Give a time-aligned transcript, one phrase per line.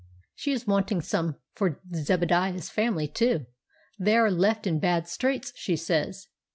[0.33, 3.45] "She is wanting some for Zebadiah's family too;
[3.99, 6.25] they are left in bad straits, she says.